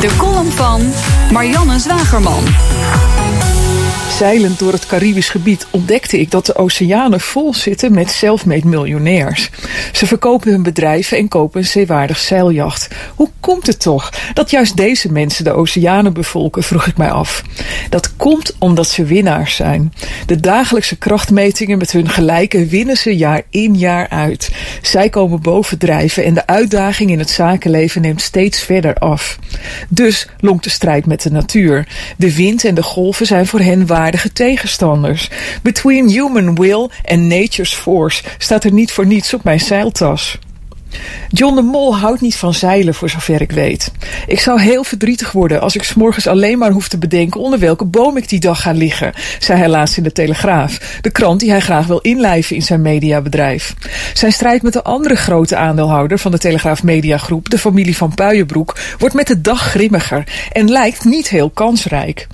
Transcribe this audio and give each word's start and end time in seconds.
De 0.00 0.16
column 0.16 0.50
van 0.50 0.92
Marianne 1.32 1.78
Zwagerman. 1.78 2.44
Zeilend 4.16 4.58
door 4.58 4.72
het 4.72 4.86
Caribisch 4.86 5.28
gebied 5.28 5.66
ontdekte 5.70 6.20
ik 6.20 6.30
dat 6.30 6.46
de 6.46 6.56
oceanen 6.56 7.20
vol 7.20 7.54
zitten 7.54 7.94
met 7.94 8.10
self-made 8.10 8.66
miljonairs. 8.66 9.50
Ze 9.92 10.06
verkopen 10.06 10.50
hun 10.50 10.62
bedrijven 10.62 11.18
en 11.18 11.28
kopen 11.28 11.60
een 11.60 11.66
zeewaardig 11.66 12.18
zeiljacht. 12.18 12.88
Hoe 13.14 13.30
komt 13.40 13.66
het 13.66 13.80
toch 13.80 14.12
dat 14.34 14.50
juist 14.50 14.76
deze 14.76 15.12
mensen 15.12 15.44
de 15.44 15.52
oceanen 15.52 16.12
bevolken, 16.12 16.62
vroeg 16.62 16.86
ik 16.86 16.96
mij 16.96 17.10
af. 17.10 17.42
Dat 17.90 18.16
komt 18.16 18.56
omdat 18.58 18.88
ze 18.88 19.04
winnaars 19.04 19.54
zijn. 19.56 19.92
De 20.26 20.40
dagelijkse 20.40 20.96
krachtmetingen 20.96 21.78
met 21.78 21.92
hun 21.92 22.08
gelijken 22.08 22.68
winnen 22.68 22.96
ze 22.96 23.16
jaar 23.16 23.42
in 23.50 23.74
jaar 23.74 24.08
uit. 24.08 24.50
Zij 24.82 25.08
komen 25.08 25.42
bovendrijven 25.42 26.24
en 26.24 26.34
de 26.34 26.46
uitdaging 26.46 27.10
in 27.10 27.18
het 27.18 27.30
zakenleven 27.30 28.00
neemt 28.00 28.20
steeds 28.20 28.60
verder 28.60 28.94
af. 28.94 29.38
Dus 29.88 30.28
lonkt 30.40 30.64
de 30.64 30.70
strijd 30.70 31.06
met 31.06 31.22
de 31.22 31.30
natuur. 31.30 31.86
De 32.16 32.34
wind 32.34 32.64
en 32.64 32.74
de 32.74 32.82
golven 32.82 33.26
zijn 33.26 33.46
voor 33.46 33.60
hen 33.60 33.86
waardige 34.06 34.32
tegenstanders. 34.32 35.30
Between 35.62 36.08
human 36.08 36.54
will 36.54 36.90
and 37.04 37.20
nature's 37.20 37.74
force 37.74 38.22
staat 38.38 38.64
er 38.64 38.72
niet 38.72 38.92
voor 38.92 39.06
niets 39.06 39.34
op 39.34 39.44
mijn 39.44 39.60
zeiltas. 39.60 40.38
John 41.28 41.54
de 41.54 41.62
Mol 41.62 41.96
houdt 41.96 42.20
niet 42.20 42.36
van 42.36 42.54
zeilen, 42.54 42.94
voor 42.94 43.10
zover 43.10 43.40
ik 43.40 43.52
weet. 43.52 43.92
Ik 44.26 44.40
zou 44.40 44.60
heel 44.60 44.84
verdrietig 44.84 45.32
worden 45.32 45.60
als 45.60 45.74
ik 45.74 45.82
's 45.82 45.94
morgens 45.94 46.26
alleen 46.26 46.58
maar 46.58 46.70
hoef 46.70 46.88
te 46.88 46.98
bedenken 46.98 47.40
onder 47.40 47.58
welke 47.58 47.84
boom 47.84 48.16
ik 48.16 48.28
die 48.28 48.40
dag 48.40 48.60
ga 48.60 48.72
liggen, 48.72 49.12
zei 49.38 49.58
hij 49.58 49.68
laatst 49.68 49.96
in 49.96 50.02
de 50.02 50.12
Telegraaf, 50.12 50.98
de 51.00 51.10
krant 51.10 51.40
die 51.40 51.50
hij 51.50 51.60
graag 51.60 51.86
wil 51.86 51.98
inlijven 51.98 52.56
in 52.56 52.62
zijn 52.62 52.82
mediabedrijf. 52.82 53.74
Zijn 54.14 54.32
strijd 54.32 54.62
met 54.62 54.72
de 54.72 54.82
andere 54.82 55.16
grote 55.16 55.56
aandeelhouder 55.56 56.18
van 56.18 56.30
de 56.30 56.38
Telegraaf 56.38 56.82
Mediagroep, 56.82 57.50
de 57.50 57.58
familie 57.58 57.96
van 57.96 58.14
Puijenbroek, 58.14 58.76
wordt 58.98 59.14
met 59.14 59.26
de 59.26 59.40
dag 59.40 59.60
grimmiger 59.60 60.24
en 60.52 60.70
lijkt 60.70 61.04
niet 61.04 61.28
heel 61.28 61.50
kansrijk. 61.50 62.26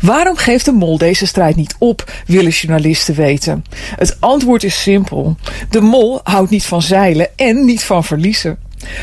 Waarom 0.00 0.36
geeft 0.36 0.64
de 0.64 0.72
mol 0.72 0.98
deze 0.98 1.26
strijd 1.26 1.56
niet 1.56 1.74
op, 1.78 2.12
willen 2.26 2.50
journalisten 2.50 3.14
weten. 3.14 3.64
Het 3.96 4.16
antwoord 4.20 4.64
is 4.64 4.82
simpel. 4.82 5.36
De 5.70 5.80
mol 5.80 6.20
houdt 6.22 6.50
niet 6.50 6.64
van 6.64 6.82
zeilen 6.82 7.28
en 7.36 7.64
niet 7.64 7.84
van 7.84 8.04
verliezen. 8.04 8.58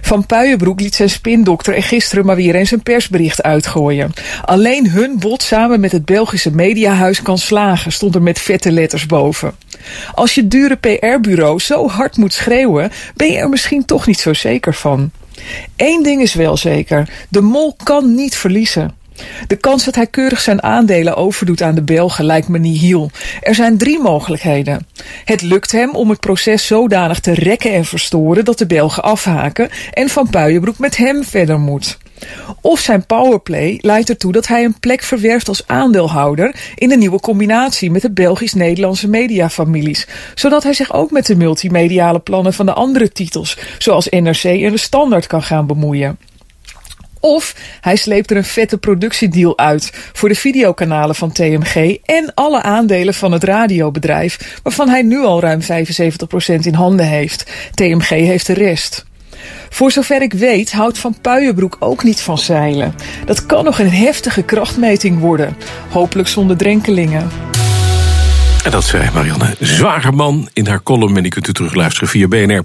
Van 0.00 0.26
Puijenbroek 0.26 0.80
liet 0.80 0.94
zijn 0.94 1.10
spindokter 1.10 1.74
er 1.74 1.82
gisteren 1.82 2.26
maar 2.26 2.36
weer 2.36 2.54
eens 2.54 2.70
een 2.70 2.82
persbericht 2.82 3.42
uitgooien. 3.42 4.12
Alleen 4.44 4.90
hun 4.90 5.18
bod 5.18 5.42
samen 5.42 5.80
met 5.80 5.92
het 5.92 6.04
Belgische 6.04 6.50
mediahuis 6.50 7.22
kan 7.22 7.38
slagen, 7.38 7.92
stond 7.92 8.14
er 8.14 8.22
met 8.22 8.38
vette 8.38 8.72
letters 8.72 9.06
boven. 9.06 9.54
Als 10.14 10.34
je 10.34 10.48
dure 10.48 10.76
PR-bureau 10.76 11.60
zo 11.60 11.88
hard 11.88 12.16
moet 12.16 12.32
schreeuwen, 12.32 12.90
ben 13.14 13.32
je 13.32 13.38
er 13.38 13.48
misschien 13.48 13.84
toch 13.84 14.06
niet 14.06 14.20
zo 14.20 14.34
zeker 14.34 14.74
van. 14.74 15.10
Eén 15.76 16.02
ding 16.02 16.22
is 16.22 16.34
wel 16.34 16.56
zeker: 16.56 17.08
de 17.28 17.40
mol 17.40 17.76
kan 17.82 18.14
niet 18.14 18.36
verliezen. 18.36 18.94
De 19.46 19.56
kans 19.56 19.84
dat 19.84 19.94
hij 19.94 20.06
keurig 20.06 20.40
zijn 20.40 20.62
aandelen 20.62 21.16
overdoet 21.16 21.62
aan 21.62 21.74
de 21.74 21.82
Belgen 21.82 22.24
lijkt 22.24 22.48
me 22.48 22.58
nihil. 22.58 23.10
Er 23.40 23.54
zijn 23.54 23.78
drie 23.78 24.00
mogelijkheden. 24.00 24.86
Het 25.24 25.42
lukt 25.42 25.72
hem 25.72 25.90
om 25.90 26.10
het 26.10 26.20
proces 26.20 26.66
zodanig 26.66 27.20
te 27.20 27.34
rekken 27.34 27.72
en 27.72 27.84
verstoren 27.84 28.44
dat 28.44 28.58
de 28.58 28.66
Belgen 28.66 29.02
afhaken 29.02 29.68
en 29.92 30.08
Van 30.08 30.30
Puijenbroek 30.30 30.78
met 30.78 30.96
hem 30.96 31.24
verder 31.24 31.58
moet. 31.58 31.98
Of 32.60 32.80
zijn 32.80 33.06
powerplay 33.06 33.78
leidt 33.80 34.08
ertoe 34.08 34.32
dat 34.32 34.46
hij 34.46 34.64
een 34.64 34.78
plek 34.80 35.02
verwerft 35.02 35.48
als 35.48 35.66
aandeelhouder 35.66 36.54
in 36.74 36.92
een 36.92 36.98
nieuwe 36.98 37.20
combinatie 37.20 37.90
met 37.90 38.02
de 38.02 38.10
Belgisch-Nederlandse 38.10 39.08
mediafamilies, 39.08 40.06
zodat 40.34 40.62
hij 40.62 40.72
zich 40.72 40.92
ook 40.92 41.10
met 41.10 41.26
de 41.26 41.36
multimediale 41.36 42.18
plannen 42.18 42.52
van 42.52 42.66
de 42.66 42.72
andere 42.72 43.12
titels, 43.12 43.58
zoals 43.78 44.08
NRC 44.08 44.44
en 44.44 44.70
de 44.70 44.78
Standaard, 44.78 45.26
kan 45.26 45.42
gaan 45.42 45.66
bemoeien. 45.66 46.18
Of 47.20 47.54
hij 47.80 47.96
sleept 47.96 48.30
er 48.30 48.36
een 48.36 48.44
vette 48.44 48.78
productiedeal 48.78 49.58
uit 49.58 49.92
voor 50.12 50.28
de 50.28 50.34
videokanalen 50.34 51.14
van 51.14 51.32
TMG 51.32 51.98
en 52.04 52.34
alle 52.34 52.62
aandelen 52.62 53.14
van 53.14 53.32
het 53.32 53.44
radiobedrijf, 53.44 54.60
waarvan 54.62 54.88
hij 54.88 55.02
nu 55.02 55.18
al 55.24 55.40
ruim 55.40 55.60
75% 55.62 55.64
in 56.60 56.74
handen 56.74 57.06
heeft. 57.06 57.50
TMG 57.74 58.08
heeft 58.08 58.46
de 58.46 58.54
rest. 58.54 59.04
Voor 59.68 59.90
zover 59.90 60.22
ik 60.22 60.32
weet 60.32 60.72
houdt 60.72 60.98
Van 60.98 61.20
Puijenbroek 61.20 61.76
ook 61.78 62.04
niet 62.04 62.20
van 62.20 62.38
zeilen. 62.38 62.94
Dat 63.24 63.46
kan 63.46 63.64
nog 63.64 63.78
een 63.78 63.90
heftige 63.90 64.42
krachtmeting 64.42 65.18
worden. 65.18 65.56
Hopelijk 65.88 66.28
zonder 66.28 66.56
drenkelingen. 66.56 67.28
En 68.64 68.70
dat 68.70 68.84
zei 68.84 69.10
Marianne 69.14 69.56
Zwagerman 69.60 70.48
in 70.52 70.66
haar 70.66 70.82
column. 70.82 71.16
En 71.16 71.22
die 71.22 71.32
kunt 71.32 71.48
u 71.48 71.52
terugluisteren 71.52 72.08
via 72.08 72.28
BNR. 72.28 72.64